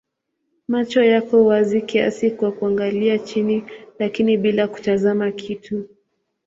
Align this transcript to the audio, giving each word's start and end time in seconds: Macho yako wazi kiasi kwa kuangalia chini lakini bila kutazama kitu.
Macho 0.67 1.03
yako 1.03 1.45
wazi 1.45 1.81
kiasi 1.81 2.31
kwa 2.31 2.51
kuangalia 2.51 3.19
chini 3.19 3.63
lakini 3.99 4.37
bila 4.37 4.67
kutazama 4.67 5.31
kitu. 5.31 5.85